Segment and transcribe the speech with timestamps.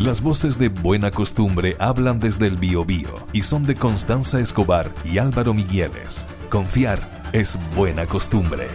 [0.00, 5.16] Las voces de Buena Costumbre hablan desde el Biobío y son de Constanza Escobar y
[5.16, 6.26] Álvaro Migueles.
[6.50, 7.00] Confiar
[7.32, 8.68] es buena costumbre.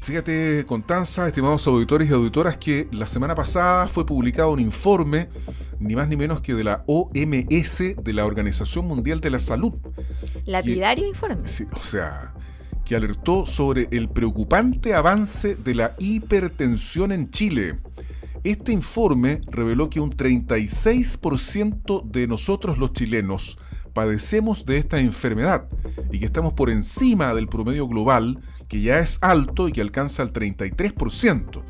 [0.00, 5.28] Fíjate, Constanza, estimados auditores y auditoras, que la semana pasada fue publicado un informe,
[5.80, 9.72] ni más ni menos que de la OMS, de la Organización Mundial de la Salud.
[10.44, 11.48] Lapidario informe.
[11.48, 12.32] Sí, o sea,
[12.84, 17.78] que alertó sobre el preocupante avance de la hipertensión en Chile.
[18.44, 23.58] Este informe reveló que un 36% de nosotros los chilenos
[23.92, 25.68] padecemos de esta enfermedad
[26.10, 30.22] y que estamos por encima del promedio global que ya es alto y que alcanza
[30.22, 31.62] el 33%.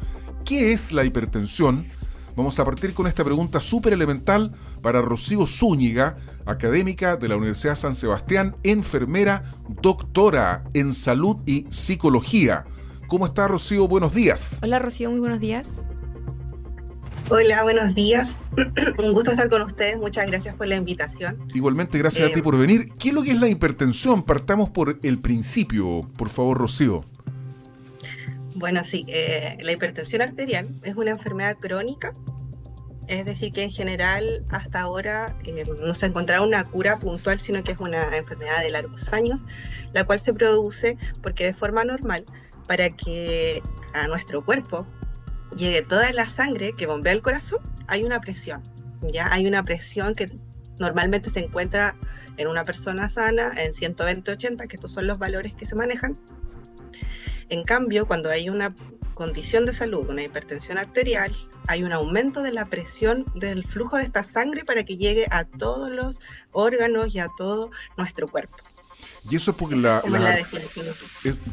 [0.44, 1.88] ¿Qué es la hipertensión?
[2.34, 7.74] Vamos a partir con esta pregunta súper elemental para Rocío Zúñiga, académica de la Universidad
[7.74, 9.42] San Sebastián, enfermera,
[9.82, 12.64] doctora en salud y psicología.
[13.06, 13.86] ¿Cómo está Rocío?
[13.86, 14.58] Buenos días.
[14.62, 15.78] Hola Rocío, muy buenos días.
[17.28, 18.38] Hola, buenos días.
[18.98, 19.98] Un gusto estar con ustedes.
[19.98, 21.38] Muchas gracias por la invitación.
[21.54, 22.92] Igualmente, gracias a eh, ti por venir.
[22.98, 24.22] ¿Qué es lo que es la hipertensión?
[24.22, 27.04] Partamos por el principio, por favor, Rocío.
[28.54, 32.12] Bueno, sí, eh, la hipertensión arterial es una enfermedad crónica,
[33.08, 37.40] es decir, que en general hasta ahora eh, no se ha encontrado una cura puntual,
[37.40, 39.44] sino que es una enfermedad de largos años,
[39.92, 42.24] la cual se produce porque de forma normal,
[42.68, 43.62] para que
[43.94, 44.86] a nuestro cuerpo
[45.56, 48.62] llegue toda la sangre que bombea el corazón, hay una presión,
[49.12, 49.32] ¿ya?
[49.32, 50.30] Hay una presión que
[50.78, 51.96] normalmente se encuentra
[52.36, 56.18] en una persona sana en 120-80, que estos son los valores que se manejan,
[57.52, 58.74] en cambio, cuando hay una
[59.12, 61.36] condición de salud, una hipertensión arterial,
[61.68, 65.44] hay un aumento de la presión del flujo de esta sangre para que llegue a
[65.44, 66.18] todos los
[66.52, 68.56] órganos y a todo nuestro cuerpo.
[69.28, 70.02] Y eso es porque la,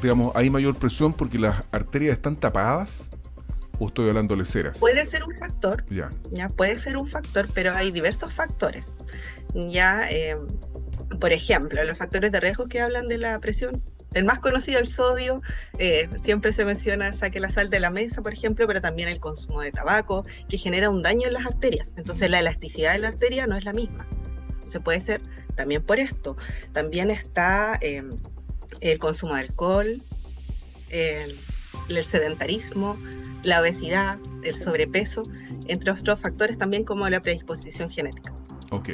[0.02, 3.09] digamos, hay mayor presión porque las arterias están tapadas.
[3.78, 4.78] ¿O estoy hablando de leceras?
[4.78, 5.86] Puede ser un factor.
[5.89, 6.09] Ya.
[6.31, 8.90] ya puede ser un factor, pero hay diversos factores.
[9.53, 10.38] Ya, eh,
[11.19, 13.81] por ejemplo, los factores de riesgo que hablan de la presión
[14.14, 15.42] el más conocido, el sodio,
[15.78, 19.20] eh, siempre se menciona saque la sal de la mesa, por ejemplo, pero también el
[19.20, 21.94] consumo de tabaco, que genera un daño en las arterias.
[21.97, 24.08] Entonces la elasticidad de la arteria no es la misma.
[24.66, 25.22] Se puede ser
[25.56, 26.38] también por esto.
[26.74, 28.09] También está em,
[28.81, 30.03] el consumo de alcohol,
[30.90, 31.38] el,
[31.90, 32.97] el sedentarismo,
[33.44, 35.24] la obesidad, el sobrepeso,
[35.68, 38.34] entre otros factores también como la predisposición genética.
[38.72, 38.90] Ok.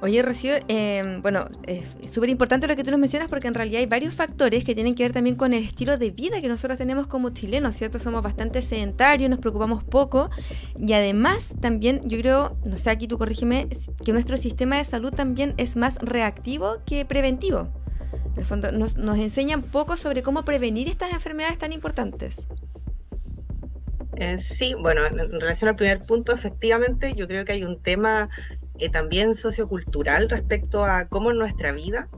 [0.00, 1.82] Oye, Rocío, em, bueno, es
[2.12, 4.94] súper importante lo que tú nos mencionas porque en realidad hay varios factores que tienen
[4.94, 7.98] que ver también con el estilo de vida que nosotros tenemos como chilenos, ¿cierto?
[7.98, 10.30] Somos bastante sedentarios, nos preocupamos poco
[10.78, 13.68] y además también yo creo, no sé, aquí tú corrígeme,
[14.04, 17.68] que nuestro sistema de salud también es más reactivo que preventivo.
[18.34, 22.46] En el fondo, nos, nos enseñan poco sobre cómo prevenir estas enfermedades tan importantes.
[24.20, 28.28] Eh, sí, bueno, en relación al primer punto, efectivamente, yo creo que hay un tema
[28.78, 32.08] eh, también sociocultural respecto a cómo nuestra vida,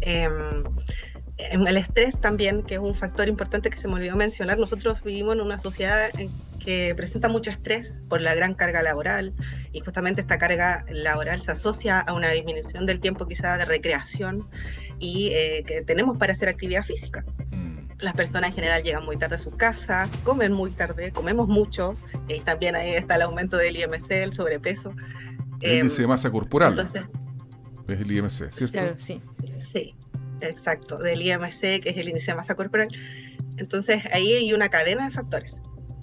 [0.00, 0.64] em,
[1.66, 5.34] el estrés también, que es un factor importante que se me olvidó mencionar, nosotros vivimos
[5.34, 6.10] en una sociedad
[6.58, 9.32] que presenta mucho estrés por la gran carga laboral
[9.72, 14.48] y justamente esta carga laboral se asocia a una disminución del tiempo quizá de recreación
[14.98, 17.24] y eh, que tenemos para hacer actividad física.
[17.50, 17.80] Mm.
[17.98, 21.96] Las personas en general llegan muy tarde a su casa, comen muy tarde, comemos mucho
[22.28, 24.94] y también ahí está el aumento del IMC, el sobrepeso.
[25.60, 26.88] El índice de em, masa corporal.
[27.88, 28.72] es el IMC, ¿cierto?
[28.72, 29.20] Claro, sí.
[29.58, 29.94] Sí,
[30.40, 32.88] exacto, del IMC, que es el índice de masa corporal.
[33.56, 35.60] Entonces, ahí hay una cadena de factores.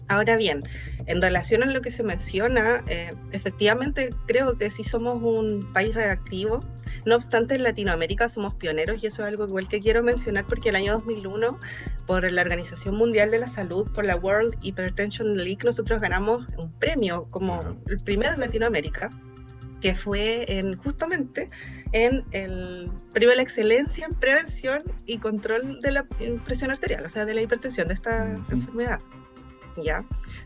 [0.10, 0.64] Ahora bien,
[1.08, 5.96] en relación a lo que se menciona, eh, efectivamente creo que sí somos un país
[5.96, 6.64] reactivo.
[7.06, 10.70] No obstante, en Latinoamérica somos pioneros y eso es algo igual que quiero mencionar porque
[10.70, 11.60] el año 2001,
[12.06, 16.72] por la Organización Mundial de la Salud, por la World Hypertension League, nosotros ganamos un
[16.80, 19.10] premio como el primero en Latinoamérica
[19.82, 21.50] que fue en, justamente
[21.92, 26.04] en el premio de la excelencia en prevención y control de la
[26.46, 29.00] presión arterial, o sea, de la hipertensión, de esta enfermedad.
[29.84, 30.04] ¿Ya?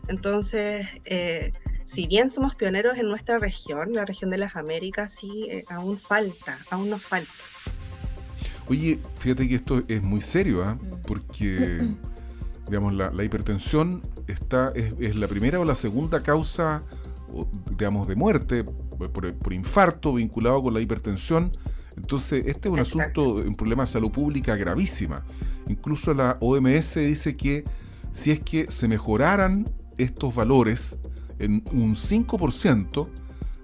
[0.08, 1.52] Entonces, eh,
[1.86, 5.98] si bien somos pioneros en nuestra región, la región de las Américas, sí, eh, aún
[5.98, 7.32] falta, aún nos falta.
[8.68, 10.78] Oye, fíjate que esto es muy serio, ¿ah?
[11.06, 11.88] porque,
[12.66, 16.82] digamos, la, hipertensión está, es, es, la primera o la segunda causa,
[17.76, 18.64] digamos, de muerte
[19.08, 21.52] por, infarto vinculado con la hipertensión.
[21.96, 25.24] Entonces, este es un asunto, un problema de salud pública gravísima.
[25.68, 27.64] Incluso la OMS dice que
[28.12, 30.98] si es que se mejoraran estos valores
[31.38, 33.08] en un 5%,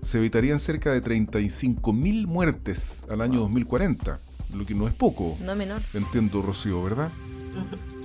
[0.03, 4.21] se evitarían cerca de 35.000 muertes al año 2040,
[4.55, 5.37] lo que no es poco.
[5.41, 5.81] No menor.
[5.95, 7.11] Entiendo, Rocío, ¿verdad?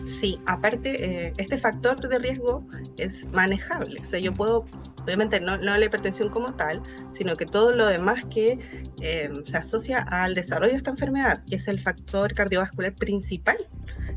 [0.05, 2.65] Sí, aparte, eh, este factor de riesgo
[2.97, 4.01] es manejable.
[4.01, 4.65] O sea, yo puedo,
[5.03, 8.59] obviamente no, no la hipertensión como tal, sino que todo lo demás que
[9.01, 13.57] eh, se asocia al desarrollo de esta enfermedad, que es el factor cardiovascular principal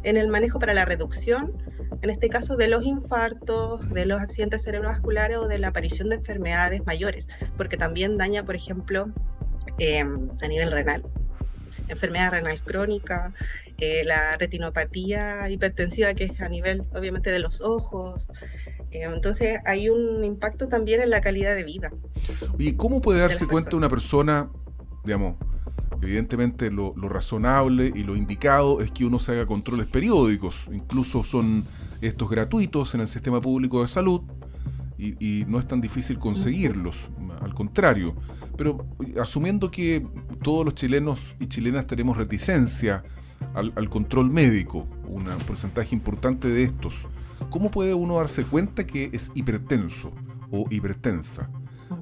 [0.02, 1.52] en el manejo para la reducción,
[2.02, 6.16] en este caso, de los infartos, de los accidentes cerebrovasculares o de la aparición de
[6.16, 9.08] enfermedades mayores, porque también daña, por ejemplo,
[9.78, 11.02] em, a nivel renal,
[11.88, 13.32] enfermedad renal crónica,
[13.78, 18.28] eh, la retinopatía hipertensiva, que es a nivel, obviamente, de los ojos.
[18.90, 21.92] Entonces, hay un impacto también en la calidad de vida.
[22.58, 24.50] ¿Y cómo puede darse cuenta una persona,
[25.04, 25.36] digamos,
[26.02, 31.64] Evidentemente lo, razonable y lo indicado es que uno se haga controles periódicos, incluso son
[32.00, 34.20] estos gratuitos en el sistema público de salud
[34.98, 37.10] y, no es tan difícil conseguirlos,
[37.40, 38.14] al contrario.
[38.56, 38.86] Pero
[39.20, 40.06] asumiendo que
[40.42, 43.02] todos los chilenos y chilenas tenemos reticencia
[43.54, 46.94] al, control médico, un porcentaje importante de estos,
[47.50, 50.12] ¿cómo puede uno darse cuenta que es hipertenso
[50.50, 51.50] o hipertensa?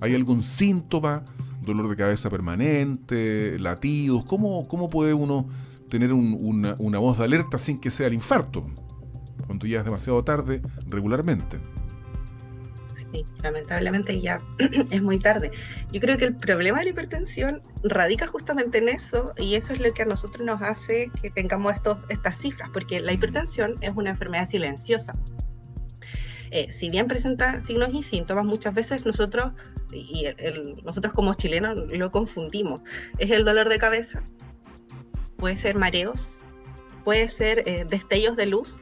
[0.01, 1.25] ¿Hay algún síntoma?
[1.65, 4.25] dolor de cabeza permanente, latidos?
[4.25, 5.47] ¿Cómo, cómo puede uno
[5.89, 8.63] tener una, una, voz de alerta sin que sea el infarto?
[9.47, 11.59] Cuando ya es demasiado tarde, regularmente.
[13.15, 14.43] Sí, lamentablemente ya
[14.91, 15.53] es muy tarde.
[15.93, 19.79] Yo creo que el problema de la hipertensión radica justamente en eso y eso es
[19.79, 23.93] lo que a nosotros nos hace que tengamos estos, estas cifras, porque la hipertensión es
[23.95, 25.17] una enfermedad silenciosa.
[26.51, 29.53] Eh, si bien presenta signos y síntomas, muchas veces nosotros,
[29.93, 30.25] y
[30.83, 32.81] nosotros como chilenos lo confundimos.
[33.19, 34.25] Es el dolor de cabeza,
[35.37, 36.27] puede ser mareos,
[37.05, 38.77] puede ser eh, destellos de luz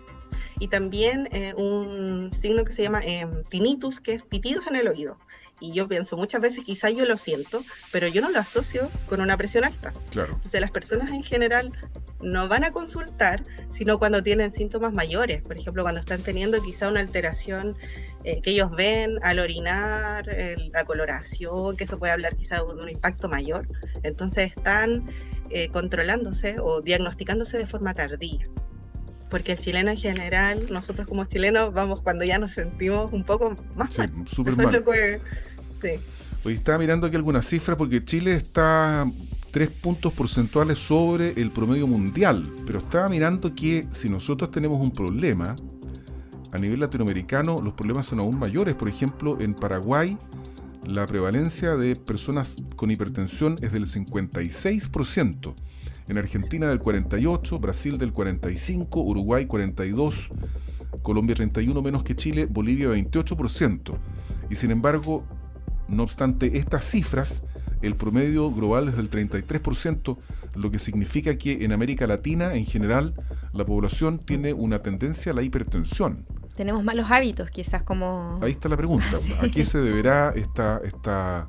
[0.59, 3.01] y también eh, un signo que se llama
[3.49, 5.19] tinnitus, que es pitidos en el oído
[5.63, 7.63] y yo pienso muchas veces, quizás yo lo siento,
[7.93, 9.93] pero yo no lo asocio con una presión alta.
[10.11, 10.35] Claro.
[10.35, 11.73] Entonces las personas en general
[12.21, 16.89] no van a consultar, sino cuando tienen síntomas mayores, por ejemplo, cuando están teniendo quizá
[16.89, 17.77] una alteración
[18.25, 20.27] eh, que ellos ven al orinar,
[20.73, 23.69] la coloración, que eso puede hablar quizá de un impacto mayor.
[24.03, 25.09] Entonces están
[25.51, 28.43] eh, controlándose o diagnosticándose de forma tardía
[29.32, 33.56] porque el chileno en general, nosotros como chilenos vamos cuando ya nos sentimos un poco
[33.75, 34.82] más sí, mal.
[36.44, 39.11] Hoy estaba mirando aquí algunas cifras porque Chile está
[39.50, 44.90] tres puntos porcentuales sobre el promedio mundial, pero estaba mirando que si nosotros tenemos un
[44.90, 45.56] problema,
[46.52, 48.75] a nivel latinoamericano los problemas son aún mayores.
[48.75, 50.19] Por ejemplo, en Paraguay
[50.87, 55.55] la prevalencia de personas con hipertensión es del 56%,
[56.09, 60.29] en Argentina del 48%, Brasil del 45%, Uruguay 42%,
[61.03, 63.97] Colombia 31% menos que Chile, Bolivia 28%.
[64.51, 65.25] Y sin embargo,
[65.89, 67.43] no obstante estas cifras,
[67.83, 70.17] el promedio global es del 33%,
[70.55, 73.15] lo que significa que en América Latina en general
[73.53, 76.25] la población tiene una tendencia a la hipertensión.
[76.55, 78.39] Tenemos malos hábitos, quizás como...
[78.43, 79.07] Ahí está la pregunta.
[79.41, 81.49] ¿A qué se deberá esta, esta,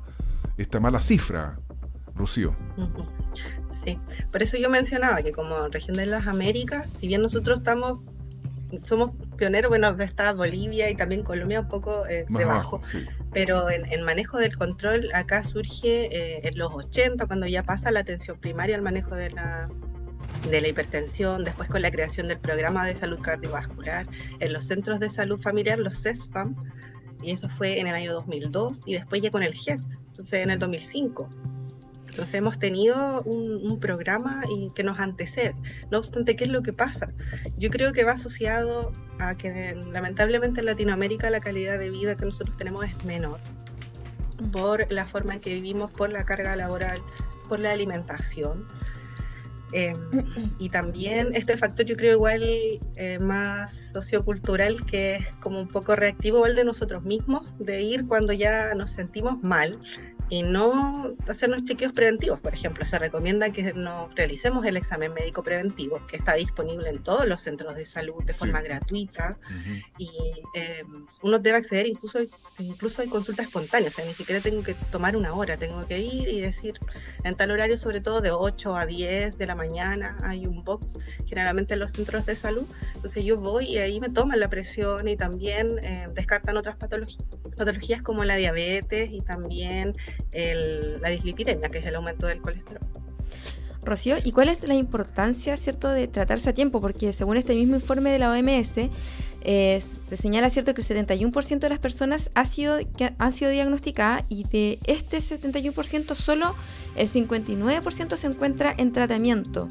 [0.56, 1.58] esta mala cifra,
[2.14, 2.56] Rocío?
[3.70, 3.98] Sí,
[4.30, 8.00] por eso yo mencionaba que como región de las Américas, si bien nosotros estamos
[8.84, 12.80] somos pioneros, bueno, está Bolivia y también Colombia un poco eh, debajo,
[13.32, 18.00] pero en, manejo del control acá surge eh, en los 80, cuando ya pasa la
[18.00, 19.68] atención primaria al manejo de la,
[20.50, 24.06] de la hipertensión, después con la creación del programa de salud cardiovascular,
[24.40, 26.56] en los centros de salud familiar, los CESFAM,
[27.22, 30.50] y eso fue en el año 2002, y después ya con el GES, entonces en
[30.50, 31.30] el 2005.
[32.14, 35.56] Entonces hemos tenido un, programa y que nos antecede.
[35.90, 37.12] No obstante, ¿qué es lo que pasa?
[37.58, 42.24] Yo creo que va asociado a que lamentablemente en Latinoamérica la calidad de vida que
[42.24, 43.40] nosotros tenemos es menor
[44.52, 47.02] por la forma en que vivimos, por la carga laboral,
[47.48, 48.64] por la alimentación.
[49.72, 49.98] Em,
[50.60, 55.96] y también este factor yo creo igual eh, más sociocultural que es como un poco
[55.96, 59.76] reactivo el de nosotros mismos, de ir cuando ya nos sentimos mal,
[60.30, 62.40] y no hacernos chequeos preventivos.
[62.40, 66.98] Por ejemplo, se recomienda que nos realicemos el examen médico preventivo, que está disponible en
[66.98, 69.38] todos los centros de salud de forma gratuita
[69.98, 70.10] y
[70.54, 70.84] eh,
[71.22, 72.18] uno debe acceder incluso,
[72.58, 75.98] incluso hay consulta espontánea, o sea, ni siquiera tengo que tomar una hora, tengo que
[75.98, 76.74] ir y decir,
[77.22, 80.98] en tal horario, sobre todo de 8 a 10 de la mañana, hay un box
[81.26, 85.06] generalmente en los centros de salud, entonces yo voy y ahí me toman la presión
[85.08, 87.24] y también eh, descartan otras patologías,
[87.54, 89.94] patologías como la diabetes y también
[90.32, 92.80] la dislipidemia, que es el aumento del colesterol.
[93.84, 96.80] Rocío, ¿y cuál es la importancia, cierto, de tratarse a tiempo?
[96.80, 98.90] Porque según este mismo informe de la OMS,
[99.42, 103.50] eh, se señala, cierto, que el 71% de las personas ha sido, que han sido
[103.50, 106.54] diagnosticadas y de este 71% solo
[106.96, 109.68] el 59% se encuentra en tratamiento.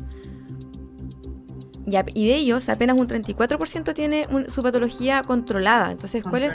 [1.85, 5.91] Y, de ellos, apenas un 34% tiene su patología controlada.
[5.91, 6.53] Entonces, ¿cuál es?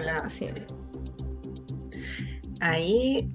[2.60, 3.28] Ahí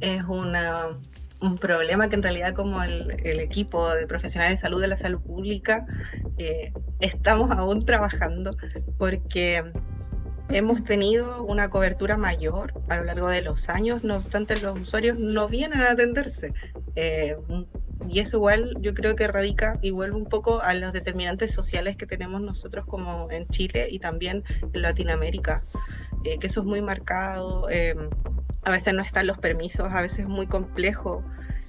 [0.00, 0.98] es una,
[1.40, 3.10] un problema que en realidad como el,
[3.40, 5.86] equipo de profesionales de salud de la salud pública
[6.38, 8.56] eh, estamos aún trabajando
[8.98, 9.62] porque
[10.48, 15.18] hemos tenido una cobertura mayor a lo largo de los años, no obstante los usuarios
[15.18, 16.52] no vienen a atenderse.
[16.94, 17.36] Eh,
[18.08, 21.96] y eso igual yo creo que radica y vuelve un poco a los determinantes sociales
[21.96, 25.64] que tenemos nosotros como en Chile y también en Latinoamérica,
[26.24, 27.68] eh, que eso es muy marcado.
[28.66, 31.22] A veces no están los permisos, a veces es muy complejo.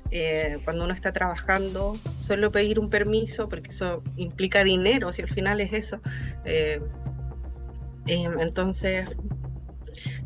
[0.10, 5.30] Eh, cuando uno está trabajando, solo pedir un permiso, porque eso implica dinero, si al
[5.30, 6.02] final es eso.
[6.44, 6.82] Eh,
[8.08, 9.08] em, entonces,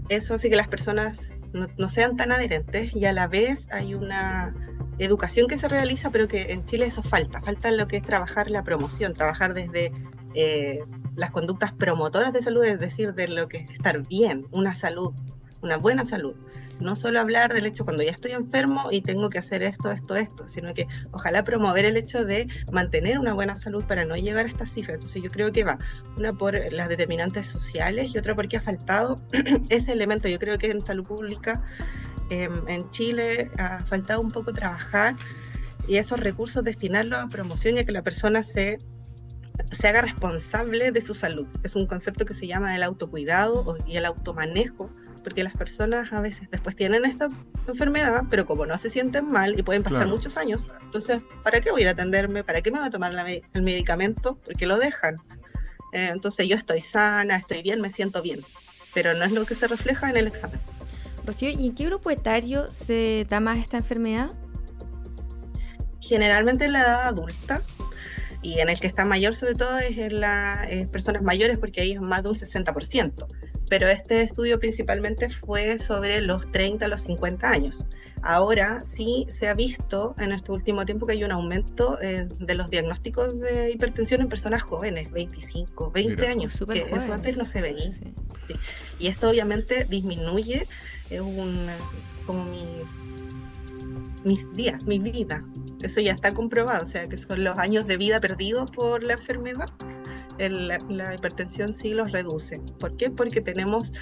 [0.08, 4.56] eso hace que las personas no, sean tan adherentes y a la vez hay una
[4.98, 7.42] educación que se realiza, pero que en Chile eso falta.
[7.42, 9.92] Falta lo que es trabajar la promoción, trabajar desde
[10.36, 10.80] eh,
[11.18, 15.12] las conductas promotoras de salud, es decir, de lo que es estar bien, una salud,
[15.62, 16.34] una buena salud.
[16.82, 20.16] No solo hablar del hecho cuando ya estoy enfermo y tengo que hacer esto, esto,
[20.16, 24.46] esto, sino que ojalá promover el hecho de mantener una buena salud para no llegar
[24.46, 24.96] a estas cifras.
[24.96, 25.78] Entonces yo creo que va,
[26.18, 29.16] una por las determinantes sociales y otra porque ha faltado
[29.70, 30.28] ese elemento.
[30.28, 31.64] Yo creo que en salud pública
[32.32, 35.16] Em, en Chile ha faltado un poco trabajar
[35.86, 38.78] y esos recursos destinarlos a promoción y a que la persona se,
[39.74, 41.46] se haga responsable de su salud.
[41.64, 44.90] Es un concepto que se llama el autocuidado y el automanejo,
[45.24, 47.28] porque las personas a veces después tienen esta
[47.68, 51.72] enfermedad, pero como no se sienten mal y pueden pasar muchos años, entonces, ¿para qué
[51.72, 52.44] voy a ir a atenderme?
[52.44, 53.14] ¿Para qué me voy a tomar
[53.54, 54.38] el medicamento?
[54.44, 55.18] Porque lo dejan.
[55.94, 58.42] Eh, entonces yo estoy sana, estoy bien, me siento bien,
[58.94, 60.60] pero no es lo que se refleja en el examen.
[61.26, 64.32] Rocío, ¿y en qué grupo etario se da más esta enfermedad?
[66.00, 67.62] Generalmente en la edad adulta
[68.42, 71.92] y en el que está mayor sobre todo es en las personas mayores porque ahí
[71.92, 73.28] es más de un 60%.
[73.72, 77.88] Pero este estudio principalmente fue sobre los 30 a los 50 años.
[78.22, 82.56] Ahora sí se ha visto en este último tiempo que hay un aumento eh, de
[82.56, 87.62] los diagnósticos de hipertensión en personas jóvenes, 25, 20 años, que eso antes no se
[87.62, 87.90] veía.
[89.00, 90.68] Y esto obviamente disminuye
[91.10, 91.68] es un,
[92.26, 92.66] como mi,
[94.24, 95.44] mis días, mi vida.
[95.82, 99.14] Eso ya está comprobado, o sea que son los años de vida perdidos por la
[99.14, 99.68] enfermedad.
[100.38, 102.60] la hipertensión sí los reduce.
[102.80, 103.10] ¿Por qué?
[103.10, 103.94] Porque tenemos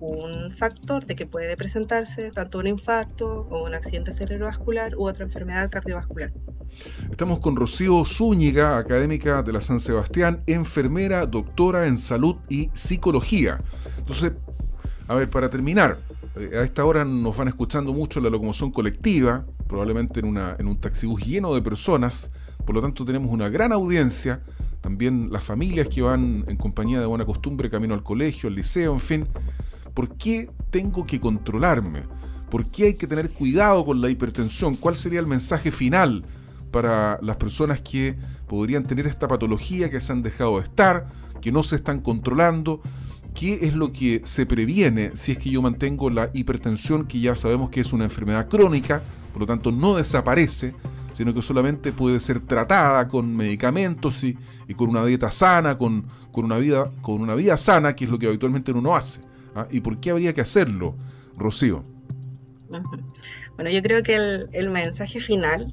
[0.00, 5.24] un factor de que puede presentarse tanto un infarto o un accidente cerebrovascular u otra
[5.24, 6.32] enfermedad cardiovascular.
[7.10, 13.62] Estamos con Rocío Zúñiga, académica de la San Sebastián, enfermera, doctora en salud y psicología.
[13.98, 14.32] Entonces,
[15.06, 15.98] a ver, para terminar,
[16.36, 20.68] eh, a esta hora nos van escuchando mucho la locomoción colectiva, probablemente en, una, en
[20.68, 22.30] un taxibús lleno de personas,
[22.64, 24.42] por lo tanto tenemos una gran audiencia,
[24.80, 28.92] también las familias que van en compañía de buena costumbre camino al colegio, al liceo,
[28.92, 29.26] en fin.
[29.94, 32.02] ¿Por qué tengo que controlarme?
[32.50, 34.76] ¿Por qué hay que tener cuidado con la hipertensión?
[34.76, 36.24] ¿Cuál sería el mensaje final
[36.70, 38.16] para las personas que
[38.46, 41.06] podrían tener esta patología, que se han dejado de estar,
[41.40, 42.82] que no se están controlando?
[43.34, 47.34] ¿Qué es lo que se previene si es que yo mantengo la hipertensión, que ya
[47.34, 49.02] sabemos que es una enfermedad crónica,
[49.34, 50.74] por lo tanto no desaparece,
[51.12, 54.38] sino que solamente puede ser tratada con medicamentos y,
[54.76, 58.28] con una dieta sana, con, una vida, con una vida sana, que es lo que
[58.28, 59.22] habitualmente uno hace?
[59.56, 59.66] ¿ah?
[59.72, 60.94] ¿Y por qué habría que hacerlo,
[61.36, 61.82] Rocío?
[63.56, 64.14] Bueno, yo creo que
[64.52, 65.66] el mensaje final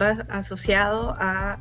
[0.00, 1.60] va asociado a,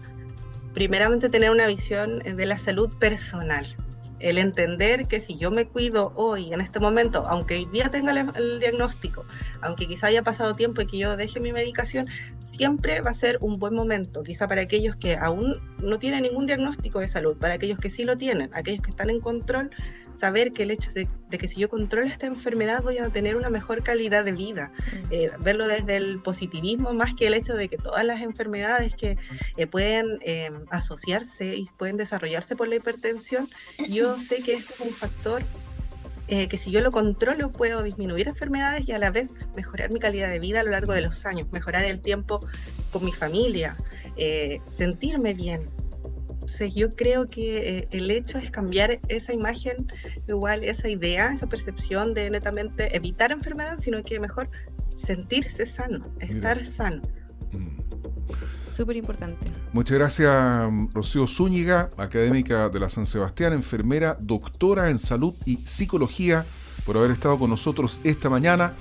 [0.74, 3.76] primeramente, tener una visión de la salud personal
[4.24, 8.12] el entender que si yo me cuido hoy, en este momento, aunque hoy día tenga
[8.14, 9.26] el, diagnóstico,
[9.62, 12.08] aunque quizá haya pasado tiempo y que yo deje mi medicación,
[12.40, 16.48] siempre va a ser un buen momento, quizá para aquellos que aún no tienen ningún
[16.48, 19.72] diagnóstico de salud, para aquellos que sí lo tienen, aquellos que están en control,
[20.14, 23.50] saber que el hecho de, que si yo controlo esta enfermedad voy a tener una
[23.50, 25.08] mejor calidad de vida, mm.
[25.12, 29.18] eh, verlo desde el positivismo más que el hecho de que todas las enfermedades que
[29.58, 33.50] eh, pueden eh, asociarse y pueden desarrollarse por la hipertensión,
[33.90, 35.44] yo sé que este es un factor
[36.26, 40.32] que si yo lo controlo puedo disminuir enfermedades y a la vez mejorar mi calidad
[40.32, 42.40] de vida a lo largo de los años, mejorar el tiempo
[42.92, 43.78] con mi familia,
[44.68, 45.70] sentirme bien,
[46.44, 49.88] entonces yo creo que eh, el hecho es cambiar esa imagen,
[50.28, 54.50] igual esa idea, esa percepción de netamente evitar enfermedad, sino que mejor
[54.98, 57.02] sentirse sano, estar sano.
[57.54, 57.78] Mm.
[58.66, 59.48] Súper importante.
[59.72, 66.46] Muchas gracias, Rocío Zúñiga, académica de la San Sebastián, enfermera, doctora en salud y psicología,
[66.86, 68.76] por haber estado con nosotros esta mañana.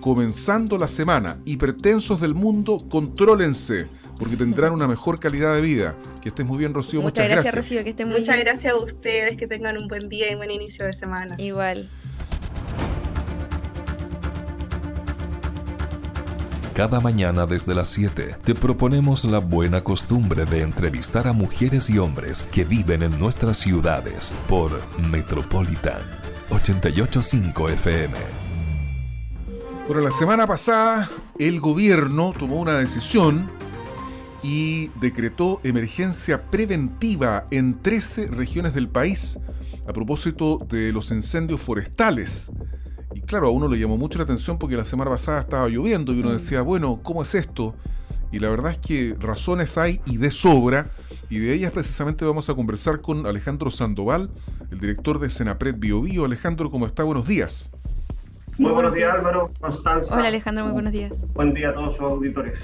[0.00, 5.94] Comenzando la semana, hipertensos del mundo, contrólense porque tendrán una mejor calidad de vida.
[6.20, 7.00] Que estés muy bien, Rocío.
[7.00, 7.54] Muchas, Muchas gracias.
[7.54, 8.46] Rocío, que estés muy Muchas bien.
[8.46, 11.36] gracias a ustedes, que tengan un buen día y buen inicio de semana.
[11.38, 11.88] Igual.
[16.74, 21.98] Cada mañana desde las 7 te proponemos la buena costumbre de entrevistar a mujeres y
[21.98, 26.02] hombres que viven en nuestras ciudades por Metropolitan
[26.50, 28.14] 885 FM.
[29.88, 31.08] Bueno, la semana pasada
[31.40, 33.50] el gobierno tomó una decisión
[34.42, 39.38] y decretó emergencia preventiva en 13 regiones del país
[39.86, 42.52] a propósito de los incendios forestales.
[43.14, 46.12] Y claro, a uno le llamó mucho la atención porque la semana pasada estaba lloviendo
[46.12, 47.74] y uno decía, bueno, ¿cómo es esto?
[48.30, 50.90] Y la verdad es que razones hay y de sobra,
[51.30, 54.30] y de ellas precisamente vamos a conversar con Alejandro Sandoval,
[54.70, 56.26] el director de Senapred Bio Bio.
[56.26, 57.04] Alejandro, ¿cómo está?
[57.04, 57.70] Buenos días.
[58.58, 60.16] Muy buenos días, Álvaro, Constanza.
[60.16, 61.12] Hola Alejandro, muy buenos días.
[61.32, 62.58] Buen día a todos sus auditores.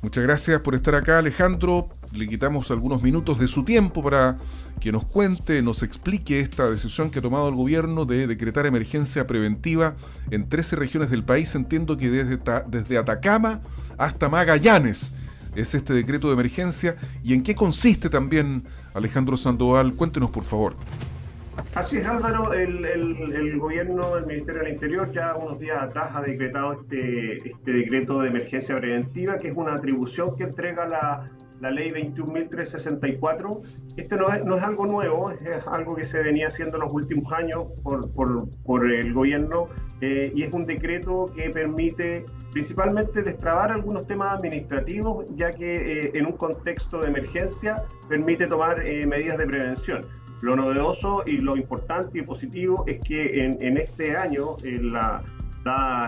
[0.00, 1.88] Muchas gracias por estar acá, Alejandro.
[2.12, 4.38] Le quitamos algunos minutos de su tiempo para
[4.80, 9.26] que nos cuente, nos explique esta decisión que ha tomado el gobierno de decretar emergencia
[9.26, 9.94] preventiva
[10.30, 11.54] en 13 regiones del país.
[11.54, 12.38] Entiendo que desde,
[12.68, 13.60] desde Atacama
[13.98, 15.14] hasta Magallanes
[15.56, 16.96] es este decreto de emergencia.
[17.24, 18.64] ¿Y en qué consiste también,
[18.94, 19.94] Alejandro Sandoval?
[19.94, 20.76] Cuéntenos, por favor.
[21.74, 26.10] Así es, Álvaro, el, el- el gobierno del Ministerio del Interior ya unos días atrás
[26.14, 31.30] ha decretado este, este decreto de emergencia preventiva, que es una atribución que entrega la,
[31.60, 33.60] la ley 21.364.
[33.96, 35.40] Este no es, no es algo nuevo, es
[35.70, 39.68] algo que se venía haciendo en los últimos años por, por- por el gobierno
[40.00, 45.76] eh, y es un decreto que permite principalmente destrabar algunos temas administrativos, ya que
[46.06, 47.76] eh, en un contexto de emergencia
[48.08, 50.06] permite tomar eh, medidas de prevención.
[50.42, 54.80] Lo novedoso y lo importante y positivo es que en, este año eh,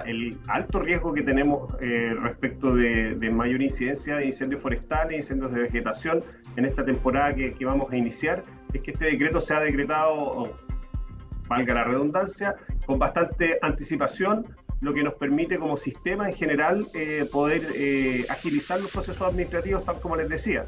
[0.06, 5.62] el alto riesgo que tenemos eh, respecto de, mayor incidencia de incendios forestales, incendios de
[5.62, 6.24] vegetación
[6.56, 10.56] en esta temporada que, vamos a iniciar, es que este decreto se ha decretado,
[11.46, 12.54] valga la redundancia,
[12.86, 14.47] con bastante anticipación,
[14.80, 17.62] lo que nos permite como sistema en general eh, poder
[18.30, 20.64] agilizar los procesos administrativos, tal como les decía.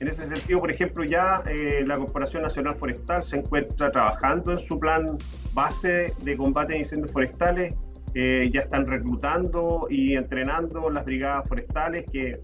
[0.00, 4.58] En ese sentido, por ejemplo, ya eh, la Corporación Nacional Forestal se encuentra trabajando en
[4.58, 5.06] su plan
[5.52, 7.74] base de combate a incendios forestales.
[8.14, 12.40] Eh, ya están reclutando y entrenando las brigadas forestales que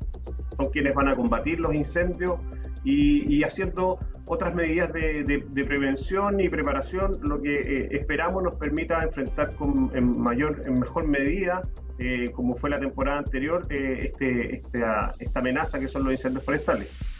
[0.56, 2.38] son quienes van a combatir los incendios
[2.84, 8.42] y, y haciendo otras medidas de, de- de prevención y preparación, lo que eh, esperamos
[8.42, 11.62] nos permita enfrentar con, en mayor, en mejor medida,
[11.98, 16.44] eh, como fue la temporada anterior, eh, este, esta, esta amenaza que son los incendios
[16.44, 17.13] forestales.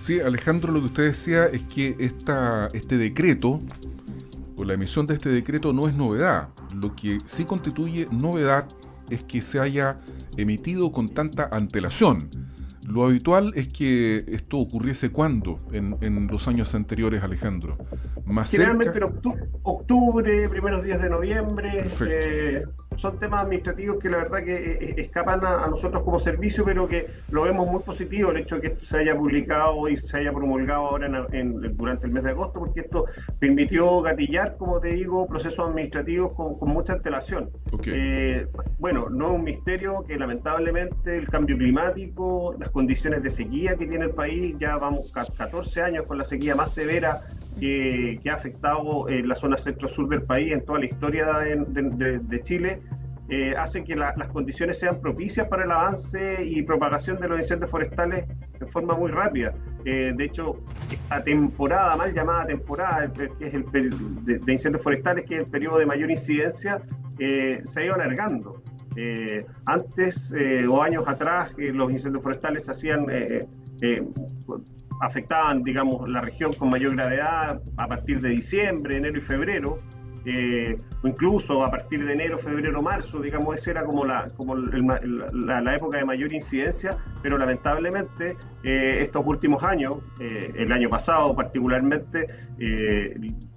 [0.00, 3.60] Sí, Alejandro, lo que usted decía es que esta, este decreto,
[4.56, 6.48] o la emisión de este decreto no es novedad.
[6.74, 8.66] Lo que sí constituye novedad
[9.10, 9.98] es que se haya
[10.36, 12.28] emitido con tanta antelación.
[12.82, 17.78] Lo habitual es que esto ocurriese cuando, en, en los años anteriores, Alejandro.
[18.24, 19.06] Más Generalmente cerca.
[19.06, 22.04] en octu- octubre, primeros días de noviembre, Perfecto.
[22.10, 22.64] eh,
[23.00, 26.64] son temas administrativos que la verdad que eh, eh, escapan a, a nosotros como servicio,
[26.64, 29.96] pero que lo vemos muy positivo el hecho de que esto se haya publicado y
[29.96, 33.06] se haya promulgado ahora en- en- durante el mes de agosto, porque esto
[33.38, 37.50] permitió gatillar, como te digo, procesos administrativos con, con mucha antelación.
[37.72, 37.86] Ok.
[37.86, 38.46] Eh,
[38.78, 43.86] bueno, no es un misterio que lamentablemente el cambio climático, las condiciones de sequía que
[43.86, 47.22] tiene el país, ya vamos ca- 14 años con la sequía más severa
[47.60, 51.56] que, que ha afectado eh, la zona centro-sur del país en toda la historia de,
[51.68, 52.80] de- de- Chile,
[53.28, 57.38] eh, hacen que la- las condiciones sean propicias para el avance y propagación de los
[57.38, 58.24] incendios forestales
[58.58, 59.52] de forma muy rápida.
[59.84, 60.56] Eh, de hecho,
[60.90, 63.64] esta temporada, mal llamada temporada, que es el
[64.24, 66.80] de, de incendios forestales, que es el periodo de mayor incidencia,
[67.20, 68.62] eh, se ha ido alargando.
[68.96, 73.06] Eh, antes eh, o años atrás, eh, los incendios forestales se hacían,
[75.00, 79.76] afectaban, digamos, la región con mayor gravedad a partir de diciembre, enero y febrero,
[80.26, 84.54] eh, o incluso a partir de enero, febrero, marzo, digamos, esa era como la, como
[84.54, 84.64] el
[85.32, 90.90] la, la época de mayor incidencia, pero lamentablemente eh, estos últimos años, eh, el año
[90.90, 92.26] pasado particularmente,
[92.58, 93.14] eh,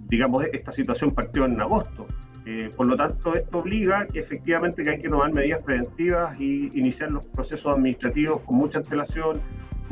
[0.07, 2.07] digamos, esta situación partió en agosto.
[2.45, 6.69] Eh, por lo tanto, esto obliga que efectivamente que hay que tomar medidas preventivas y
[6.77, 9.41] iniciar los procesos administrativos con mucha antelación,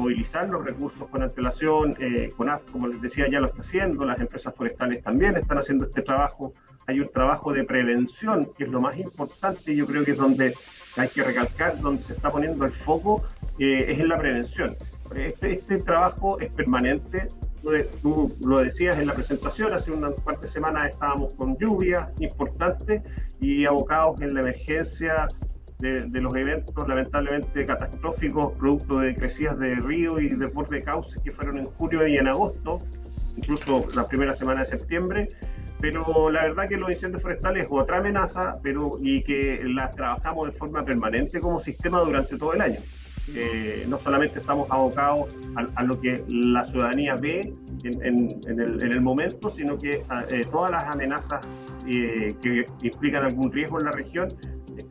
[0.02, 4.20] movilizar los recursos con antelación, eh, CONAF, como les decía, ya lo está haciendo, las
[4.20, 6.54] empresas forestales también están haciendo este trabajo.
[6.88, 10.56] Hay un trabajo de prevención, que es lo más importante, yo creo que es donde
[10.98, 13.24] hay que recalcar, donde se está poniendo el foco,
[13.60, 14.76] eh, es en la prevención.
[15.16, 17.28] Este, este trabajo es permanente,
[18.02, 23.04] tú, lo decías en la presentación, hace unas de semanas estábamos con lluvias importantes
[23.40, 25.28] y abocados en la emergencia
[25.82, 31.32] de, los eventos lamentablemente catastróficos, producto de crecidas de río y de de cauces que
[31.32, 32.78] fueron en julio y en agosto,
[33.36, 35.28] incluso la primera semana de septiembre.
[35.80, 40.52] Pero la verdad que los incendios forestales es otra amenaza, pero y que las trabajamos
[40.52, 42.80] de forma permanente como sistema durante todo el año.
[43.36, 45.34] Eh, no solamente estamos abocados
[45.76, 51.40] a, lo que la ciudadanía ve en, el, momento, sino que eh, todas las amenazas
[51.88, 54.28] eh, que implican algún riesgo en la región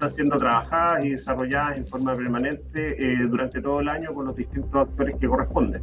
[0.01, 2.97] están siendo trabajadas y desarrolladas en forma permanente
[3.29, 5.83] durante todo el año con los distintos actores que corresponden.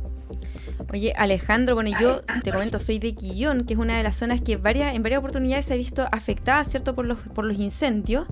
[0.91, 4.41] Oye, Alejandro, bueno, yo te comento, soy de Quillón, que es una de las zonas
[4.41, 8.25] que varias, en varias oportunidades se ha visto afectada, ¿cierto?, por los, por los incendios.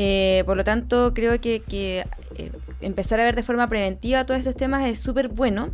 [0.00, 4.54] Eh, por lo tanto, creo que, eh, empezar a ver de forma preventiva todos estos
[4.54, 5.70] temas es súper bueno.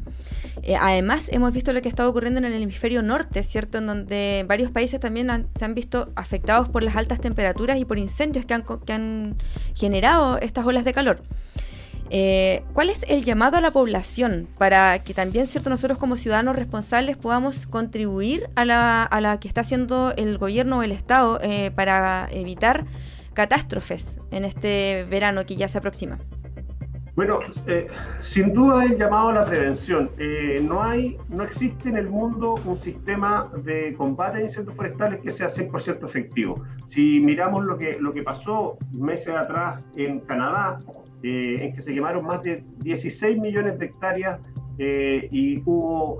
[0.63, 3.77] Eh, además, hemos visto lo que estado ocurriendo en el hemisferio norte, ¿cierto?
[3.79, 7.99] En donde varios países también se han visto afectados por las altas temperaturas y por
[7.99, 9.37] incendios que han, que han
[9.75, 11.23] generado estas olas de calor.
[12.73, 17.17] ¿Cuál es el llamado a la población para que también, cierto, nosotros como ciudadanos responsables
[17.17, 21.41] podamos contribuir a la, a la que está haciendo el gobierno o el Estado
[21.75, 22.87] para evitar
[23.35, 26.19] catástrofes en este verano que ya se aproxima?
[27.17, 27.87] Bueno, eh,
[28.23, 30.11] sin duda el llamado a la prevención.
[30.19, 35.21] Eh, no hay, no existe en el mundo un sistema de combate a incendios forestales
[35.21, 36.61] que sea 100% efectivo.
[36.89, 40.81] Si miramos lo que, lo que pasó meses atrás en Canadá,
[41.23, 44.41] eh, en que se quemaron más de 16 millones de hectáreas
[44.77, 46.19] y hubo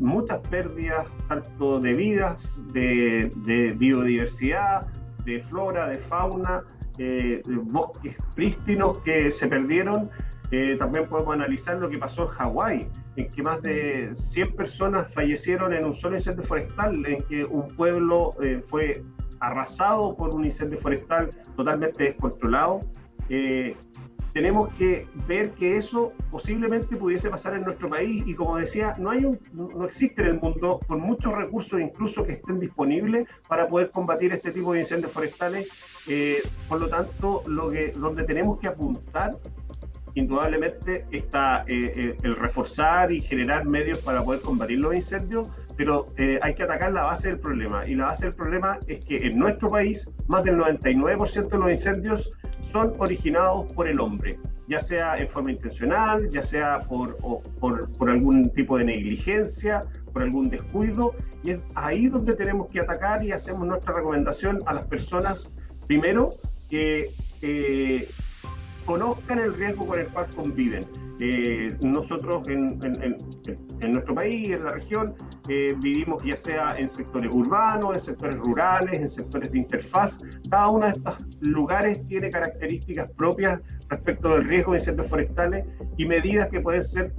[0.00, 2.36] muchas pérdidas, tanto de vidas,
[2.72, 4.84] de biodiversidad,
[5.24, 6.62] de flora, de fauna,
[6.98, 10.10] eh, bosques prístinos que se perdieron.
[10.50, 15.12] Eh, también podemos analizar lo que pasó en Hawái, en que más de 100 personas
[15.14, 19.02] fallecieron en un solo incendio forestal, en que un pueblo eh, fue
[19.40, 22.80] arrasado por un incendio forestal totalmente descontrolado
[24.32, 29.10] tenemos que ver que eso posiblemente pudiese pasar en nuestro país y como decía, no,
[29.10, 33.68] hay un, no existe en el mundo con muchos recursos incluso que estén disponibles para
[33.68, 35.68] poder combatir este tipo de incendios forestales.
[36.08, 39.36] Eh, por lo tanto, lo que, donde tenemos que apuntar
[40.14, 46.08] indudablemente está eh, eh, el reforzar y generar medios para poder combatir los incendios, pero
[46.42, 47.86] hay que atacar la base del problema.
[47.86, 51.70] Y la base del problema es que en nuestro país más del 99% de los
[51.70, 52.30] incendios
[52.72, 57.16] son originados por el hombre, ya sea en forma intencional, ya sea por,
[57.60, 59.80] por, algún tipo de negligencia,
[60.12, 64.72] por algún descuido, y es ahí donde tenemos que atacar y hacemos nuestra recomendación a
[64.74, 65.46] las personas,
[65.86, 66.30] primero,
[66.70, 67.10] que
[67.42, 68.08] eh,
[68.84, 70.80] conozcan el riesgo con el cual conviven
[71.20, 72.66] eh, nosotros en,
[73.92, 75.14] nuestro país, en la región,
[75.48, 80.18] eh, vivimos ya sea en sectores urbanos, en sectores rurales, en sectores de interfaz.
[80.50, 85.66] Cada uno de estos lugares tiene características propias respecto del riesgo de incendios forestales
[85.96, 87.12] y medidas que pueden ser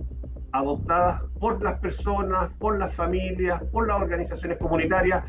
[0.52, 5.23] adoptadas por las personas, por las familias, por las organizaciones comunitarias,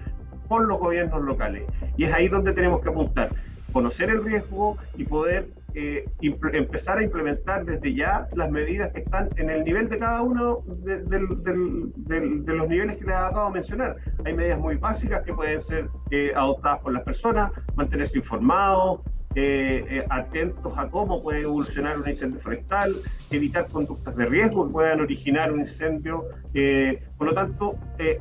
[0.48, 1.62] por los gobiernos locales.
[1.96, 3.30] Y es ahí donde tenemos que apuntar,
[3.72, 9.28] conocer el riesgo y poder eh, empezar a implementar desde ya las medidas que están
[9.36, 13.96] en el nivel de cada uno de, los niveles que les acabo de mencionar.
[14.24, 19.00] Hay medidas muy básicas que pueden ser eh, adoptadas por las personas, mantenerse informados,
[19.34, 22.94] eh, eh, atentos a cómo puede evolucionar un incendio forestal,
[23.30, 26.24] evitar conductas de riesgo que puedan originar un incendio.
[26.54, 27.76] Eh, por lo tanto,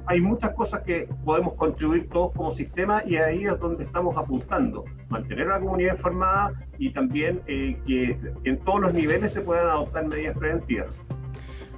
[0.06, 4.86] hay muchas cosas que podemos contribuir todos como sistema y ahí es donde estamos apuntando.
[5.10, 10.08] Mantener a la comunidad informada y también que en todos los niveles se puedan adoptar
[10.08, 10.89] medidas preventivas.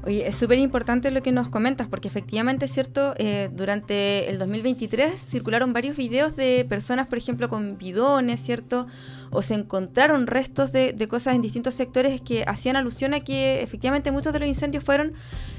[0.05, 4.37] Oye, es súper importante lo que nos comentas, porque efectivamente es cierto, eh, durante el
[4.37, 8.85] 2023 circularon varios videos de personas, por ejemplo, con bidones, ¿cierto?
[9.31, 14.11] O se encontraron restos de, cosas en distintos sectores que hacían alusión a que efectivamente
[14.11, 15.13] muchos de los incendios fueron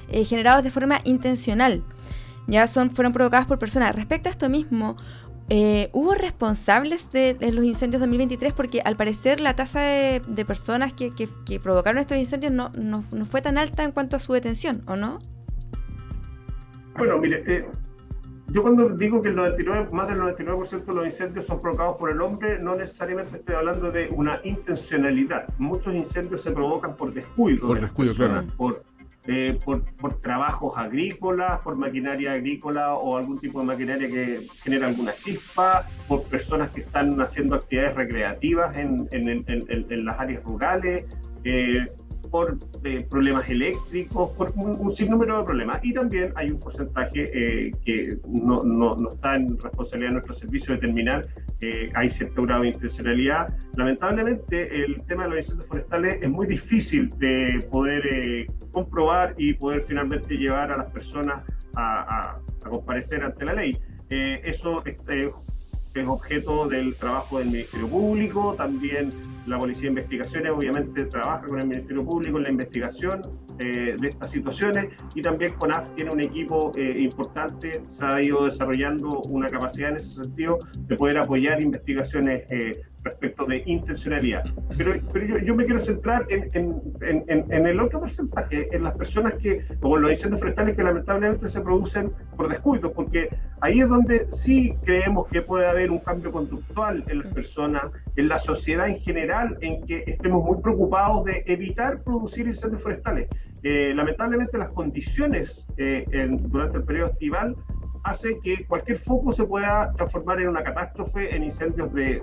[0.09, 1.83] eh, generados de forma intencional.
[2.47, 3.95] Ya son, fueron provocadas por personas.
[3.95, 4.97] Respecto a esto mismo,
[5.49, 8.53] eh, ¿Hubo responsables de, los incendios 2023?
[8.53, 11.11] Porque al parecer la tasa de, personas que,
[11.63, 15.21] provocaron estos incendios no, no, fue tan alta en cuanto a su detención, ¿o no?
[16.99, 17.65] Bueno, mire, eh,
[18.49, 22.11] yo cuando digo que el 99, más del 99% de los incendios son provocados por
[22.11, 25.47] el hombre, no necesariamente estoy hablando de una intencionalidad.
[25.59, 27.67] Muchos incendios se provocan por descuido.
[27.67, 28.45] Por descuido, claro.
[28.57, 28.83] Por,
[29.27, 29.83] eh, por,
[30.21, 36.23] trabajos agrícolas, por maquinaria agrícola o algún tipo de maquinaria que genera alguna chispa, por
[36.25, 41.05] personas que están haciendo actividades recreativas en, las áreas rurales,
[41.43, 41.89] eh,
[42.37, 45.83] por eh, problemas eléctricos, por un, sinnúmero de problemas.
[45.83, 50.35] Y también hay un porcentaje eh, que no, no, no, está en responsabilidad de nuestro
[50.35, 51.27] servicio determinar,
[51.63, 53.47] eh, hay cierto grado de intencionalidad.
[53.77, 59.87] Lamentablemente, el tema de los incendios forestales es muy difícil de poder comprobar y poder
[59.89, 61.43] finalmente llevar a las personas
[61.75, 63.79] a, a, comparecer ante la ley.
[64.11, 64.97] eso es
[66.05, 69.11] objeto del trabajo del Ministerio Público, también
[69.47, 73.23] la Policía de Investigaciones obviamente trabaja con el Ministerio Público en la investigación
[73.59, 78.45] eh, de estas situaciones y también CONAF tiene un equipo eh, importante, se ha ido
[78.45, 84.45] desarrollando una capacidad en ese sentido de poder apoyar investigaciones eh, respecto de intencionalidad.
[84.77, 89.35] Pero, pero yo, me quiero centrar en, en, en, el otro porcentaje, en las personas
[89.35, 93.29] que, como los incendios forestales que lamentablemente se producen por descuido, porque
[93.61, 97.85] ahí es donde sí creemos que puede haber un cambio conductual en las personas,
[98.17, 103.29] en la sociedad en general, en que estemos muy preocupados de evitar producir incendios forestales.
[103.69, 106.05] Eh, lamentablemente las condiciones eh,
[106.43, 107.57] durante el periodo estival
[108.05, 112.23] hace que cualquier foco se pueda transformar en una catástrofe, en incendios de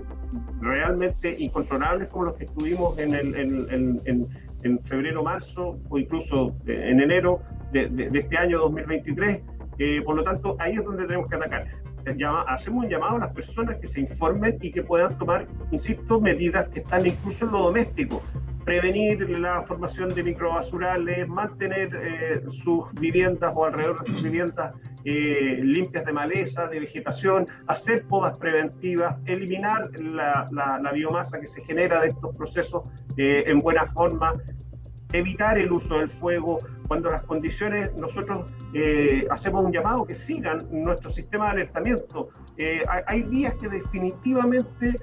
[0.62, 4.00] realmente incontrolables como los que estuvimos en, en,
[4.62, 9.42] en, febrero, marzo o incluso eh, en enero de, este año 2023.
[9.78, 11.66] Eh, por lo tanto, ahí es donde tenemos que atacar.
[12.48, 16.68] hacemos un llamado a las personas que se informen y que puedan tomar, insisto, medidas
[16.68, 18.22] que están incluso en lo doméstico
[18.64, 24.74] prevenir la formación de microbasurales, mantener eh, sus viviendas o alrededor de sus viviendas
[25.04, 32.00] eh, limpias de maleza, de vegetación, hacer podas preventivas, eliminar la, biomasa que se genera
[32.00, 34.32] de estos procesos eh, en buena forma,
[35.12, 36.60] evitar el uso del fuego.
[36.88, 38.50] Cuando las condiciones, nosotros
[39.30, 42.28] hacemos un llamado que sigan nuestro sistema de alertamiento.
[43.06, 45.00] hay días que definitivamente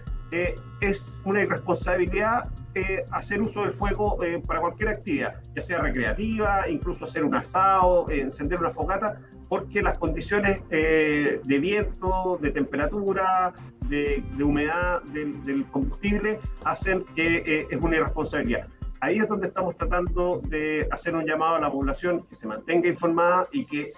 [0.81, 2.43] es una irresponsabilidad
[2.73, 7.35] eh, hacer uso del fuego eh, para cualquier actividad, ya sea recreativa, incluso hacer un
[7.35, 13.53] asado, encender una fogata, porque las condiciones eh, de viento, de temperatura,
[13.87, 18.67] de, humedad del, combustible hacen que es una irresponsabilidad.
[19.01, 22.87] Ahí es donde estamos tratando de hacer un llamado a la población que se mantenga
[22.87, 23.91] informada y que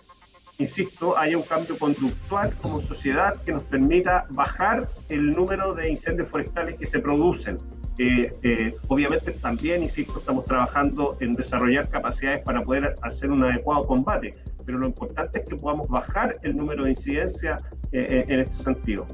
[0.57, 6.29] insisto, haya un cambio conductual como sociedad que nos permita bajar el número de incendios
[6.29, 7.57] forestales que se producen.
[7.97, 13.85] Eh, eh, obviamente también, insisto, estamos trabajando en desarrollar capacidades para poder hacer un adecuado
[13.85, 18.63] combate, pero lo importante es que podamos bajar el número de incidencias eh, en este
[18.63, 19.05] sentido.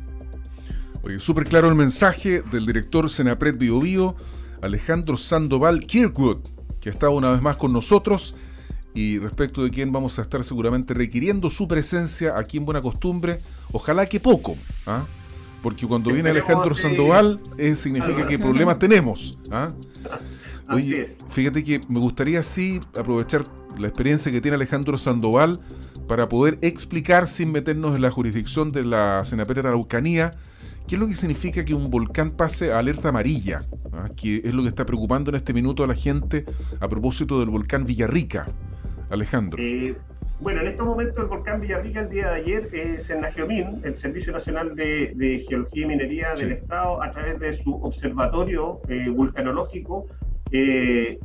[1.01, 4.15] Oye, súper claro el mensaje del director Senapred Bio, Bio
[4.61, 6.39] Alejandro Sandoval Kirkwood,
[6.79, 8.37] que estado una vez más con nosotros
[8.93, 13.41] y respecto de quien vamos a estar seguramente requiriendo su presencia aquí en Buena Costumbre,
[13.71, 15.05] ojalá que poco, ¿ah?
[15.61, 19.37] Porque cuando viene Alejandro Sandoval eh, significa que problemas tenemos.
[19.51, 19.73] ¿ah?
[20.71, 23.45] Oye, fíjate que me gustaría sí aprovechar
[23.77, 25.59] la experiencia que tiene Alejandro Sandoval
[26.07, 30.33] para poder explicar sin meternos en la jurisdicción de la Senapera Araucanía
[30.87, 34.09] qué es lo que significa que un volcán pase a alerta amarilla, ¿ah?
[34.15, 36.45] que es lo que está preocupando en este minuto a la gente
[36.79, 38.47] a propósito del volcán Villarrica.
[39.11, 39.61] Alejandro.
[39.61, 39.95] Eh,
[40.41, 43.81] bueno, en estos momentos el volcán Villarrica el día de ayer es en la Geomín,
[43.83, 49.09] el Servicio Nacional de, Geología y Minería del Estado, a través de su observatorio eh,
[49.09, 50.07] vulcanológico,
[50.51, 51.19] eh,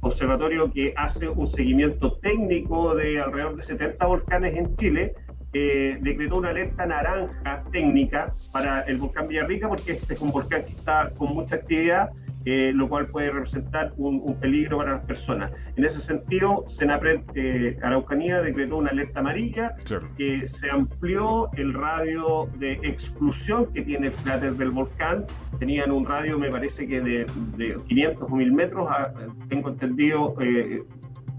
[0.00, 5.14] observatorio que hace un seguimiento técnico de alrededor de 70 volcanes en Chile,
[5.52, 10.72] decretó una alerta naranja técnica para el volcán Villarrica porque este es un volcán que
[10.72, 12.10] está con mucha actividad
[12.46, 15.52] eh, lo cual puede representar un, peligro para las personas.
[15.76, 19.74] En ese sentido, Senapred eh, Araucanía decretó una alerta amarilla
[20.16, 25.26] que se amplió el radio de exclusión que tiene el cráter del volcán.
[25.58, 27.26] Tenían un radio, me parece que de,
[27.56, 28.88] de 500 o 1000 metros.
[28.90, 29.12] Ah,
[29.48, 30.82] tengo entendido, eh,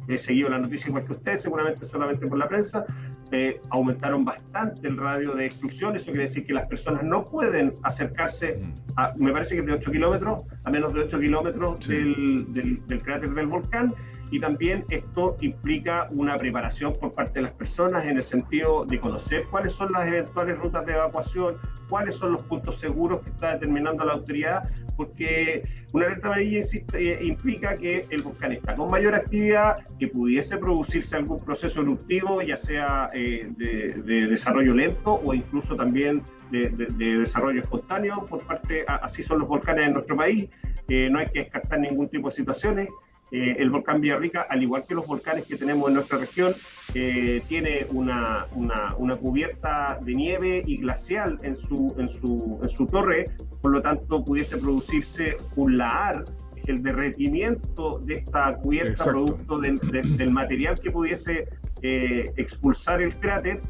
[0.08, 2.86] he seguido la noticia igual que usted, seguramente solamente por la prensa,
[3.32, 5.96] eh, aumentaron bastante el radio de exclusión.
[5.96, 8.92] Eso quiere decir que las personas no pueden acercarse, mm.
[8.98, 13.30] a, me parece que de 8 kilómetros, a menos de 8 kilómetros del, del, cráter
[13.32, 13.94] del volcán
[14.32, 18.98] y también esto implica una preparación por parte de las personas en el sentido de
[18.98, 21.58] conocer cuáles son las eventuales rutas de evacuación,
[21.90, 26.62] cuáles son los puntos seguros que está determinando la autoridad, porque una alerta amarilla
[26.94, 32.42] eh, implica que el volcán está con mayor actividad, que pudiese producirse algún proceso eruptivo,
[32.42, 39.24] ya sea eh, de, desarrollo lento o incluso también de, desarrollo espontáneo por parte, así
[39.24, 40.50] son los volcanes en nuestro país,
[40.88, 42.88] eh, no hay que descartar ningún tipo de situaciones.
[43.32, 46.54] Eh, el volcán Villarrica, al igual que los volcanes que tenemos en nuestra región,
[46.94, 52.86] eh, tiene una, una, cubierta de nieve y glacial en su, en, su, en su
[52.88, 53.26] torre,
[53.62, 56.26] por lo tanto pudiese producirse un lahar
[56.68, 61.48] el derretimiento de esta cubierta producto del, del, material que pudiese
[61.82, 63.62] eh, expulsar el cráter,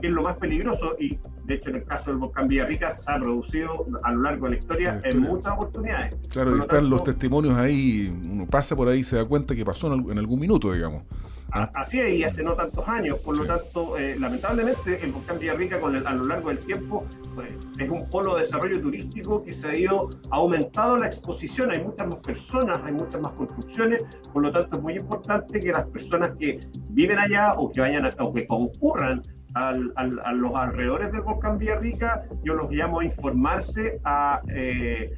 [0.00, 0.96] que es lo más peligroso.
[0.98, 4.46] Y de hecho en el caso del volcán Villarrica se ha producido a lo largo
[4.46, 6.16] de la historia, en muchas oportunidades.
[6.28, 9.92] Claro, están los testimonios ahí, uno pasa por ahí y se da cuenta que pasó
[9.92, 11.04] en algún minuto, digamos.
[11.52, 15.80] Así es, y hace no tantos años, por lo tanto, eh, lamentablemente el volcán Villarrica
[15.80, 19.68] con a lo largo del tiempo pues, es un polo de desarrollo turístico que se
[19.68, 24.50] ha ido, aumentado la exposición, hay muchas más personas, hay muchas más construcciones, por lo
[24.50, 26.58] tanto es muy importante que las personas que
[26.90, 29.22] viven allá o que vayan a, o que concurran
[29.56, 35.16] al, a los alrededores del volcán Villarrica, yo los llamo a informarse, a eh,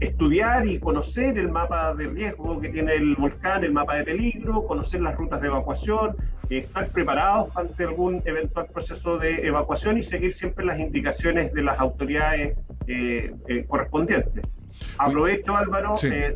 [0.00, 4.66] estudiar y conocer el mapa de riesgo que tiene el volcán, el mapa de peligro,
[4.66, 6.16] conocer las rutas de evacuación,
[6.48, 11.78] estar preparados ante algún eventual proceso de evacuación y seguir siempre las indicaciones de las
[11.78, 14.44] autoridades eh, eh, correspondientes.
[14.98, 16.34] Aprovecho, Álvaro, eh,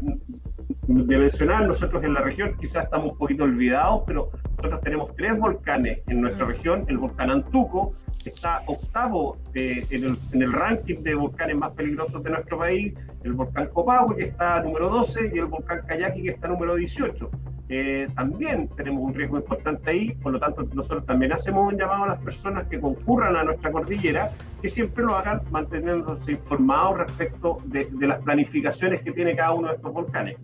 [0.87, 5.38] de mencionar, nosotros en la región quizás estamos un poquito olvidados, pero nosotros tenemos tres
[5.38, 6.48] volcanes en nuestra mm.
[6.48, 6.84] región.
[6.88, 7.92] El volcán Antuco
[8.24, 14.16] está octavo en, el, ranking de volcanes más peligrosos de nuestro país, el volcán Copahue
[14.16, 17.30] que está número 12 y el volcán Kayaki que está número 18.
[17.70, 22.04] Eh, también tenemos un riesgo importante ahí, por lo tanto nosotros también hacemos un llamado
[22.04, 27.58] a las personas que concurran a nuestra cordillera, que siempre lo hagan manteniéndose informados respecto
[27.64, 30.36] de, las planificaciones que tiene cada uno de estos volcanes.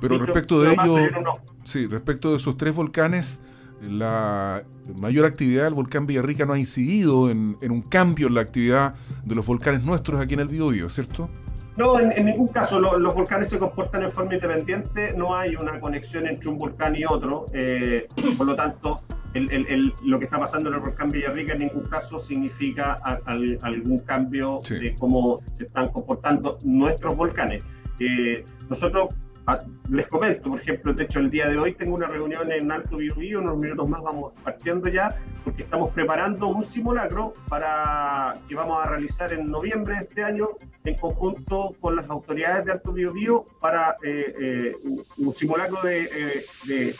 [0.00, 0.96] Pero respecto de ello,
[1.64, 3.42] sí, respecto de esos tres volcanes,
[3.80, 4.62] la
[4.96, 9.34] mayor actividad del volcán Villarrica no ha incidido en, un cambio en la actividad de
[9.34, 11.28] los volcanes nuestros aquí en el Biobío, ¿cierto?
[11.76, 12.80] No, en, ningún caso.
[12.80, 15.12] los volcanes se comportan en forma independiente.
[15.14, 17.44] No hay una conexión entre un volcán y otro.
[17.52, 18.08] Eh,
[18.38, 18.96] por lo tanto,
[20.04, 22.94] lo que está pasando en el volcán Villarrica en ningún caso significa
[23.62, 27.62] algún cambio de cómo se están comportando nuestros volcanes.
[27.98, 29.08] Eh, nosotros
[29.90, 32.96] les comento, por ejemplo, de hecho el día de hoy tengo una reunión en Alto
[32.96, 38.84] Biobío, unos minutos más vamos partiendo ya, porque estamos preparando un simulacro para que vamos
[38.84, 40.48] a realizar en noviembre de este año
[40.84, 44.76] en conjunto con las autoridades de Alto Biobío para eh, eh,
[45.18, 46.94] un simulacro de, eh,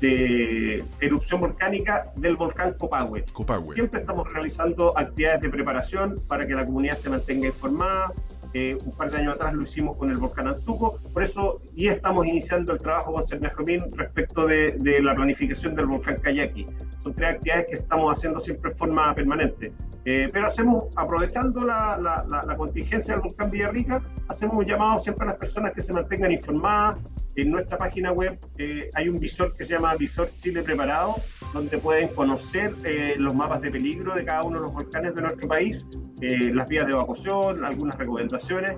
[0.00, 3.24] de, erupción volcánica del volcán Copahue.
[3.32, 3.74] Copahue.
[3.74, 8.12] Siempre estamos realizando actividades de preparación para que la comunidad se mantenga informada,
[8.54, 12.26] un par de años atrás lo hicimos con el volcán Antuco, por eso ya estamos
[12.26, 16.66] iniciando el trabajo con Cermejomín respecto de, de, la planificación del volcán Kayaki.
[17.02, 19.72] Son tres actividades que estamos haciendo siempre en forma permanente.
[20.04, 25.24] Eh, pero hacemos, aprovechando la, la, la, contingencia del volcán Villarrica, hacemos un llamado siempre
[25.26, 26.96] a las personas que se mantengan informadas,
[27.42, 31.14] en nuestra página web eh, hay un visor que se llama Visor Chile Preparado,
[31.52, 35.22] donde pueden conocer eh, los mapas de peligro de cada uno de los volcanes de
[35.22, 35.86] nuestro país,
[36.20, 38.72] eh, las vías de evacuación, algunas recomendaciones,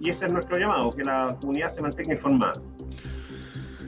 [0.00, 2.54] y ese es nuestro llamado, que la comunidad se mantenga informada.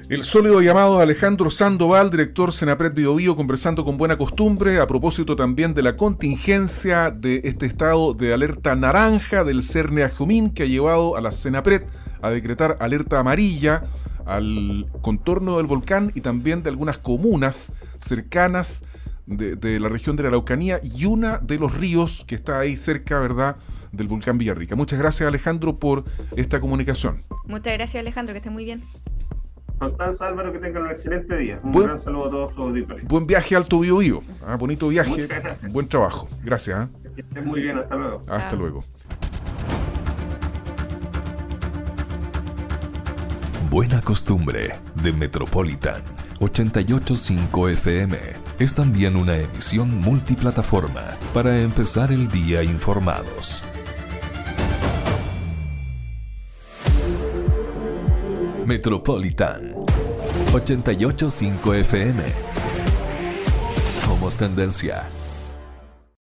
[0.09, 5.37] El sólido llamado de Alejandro Sandoval, director Senapred Biobío, conversando con buena costumbre a propósito
[5.37, 10.67] también de la contingencia de este estado de alerta naranja del CERNE Jumín que ha
[10.67, 11.85] llevado a la Senapred
[12.23, 13.83] a decretar alerta amarilla
[14.25, 18.85] al contorno del volcán y también de algunas comunas cercanas
[19.27, 23.19] de, la región de la Araucanía y una de los ríos que está ahí cerca,
[23.19, 23.57] ¿verdad?,
[23.93, 24.75] del volcán Villarrica.
[24.75, 26.05] Muchas gracias Alejandro por
[26.37, 27.23] esta comunicación.
[27.45, 28.83] Muchas gracias Alejandro, que esté muy bien.
[29.79, 31.59] Constanza Álvaro, que tengan un excelente día.
[31.63, 33.05] Un gran saludo a todos sus auditores.
[33.09, 34.23] Buen viaje Alto Bio Bio.
[34.47, 35.29] Ah, bonito viaje.
[35.71, 36.29] Buen trabajo.
[36.45, 36.79] Gracias.
[36.79, 36.91] ¿ah?
[37.17, 37.79] Que estén muy bien.
[37.79, 38.23] Hasta luego.
[38.29, 38.85] Hasta luego.
[43.73, 46.03] Buena Costumbre de Metropolitan
[46.41, 48.19] 885 FM
[48.59, 53.63] es también una emisión multiplataforma para empezar el día informados.
[58.67, 59.73] Metropolitan
[60.53, 62.23] 885 FM.
[63.89, 65.09] Somos tendencia.